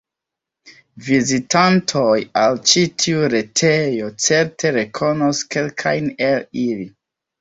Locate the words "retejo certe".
3.35-4.73